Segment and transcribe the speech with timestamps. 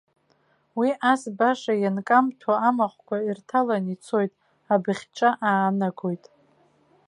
[0.77, 4.31] Уи ас баша ианкамҭәо амахәқәа ирҭалан ицоит,
[4.73, 6.23] абыӷьҿа аанагоит.